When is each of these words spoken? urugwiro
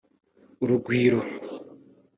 urugwiro 0.63 1.21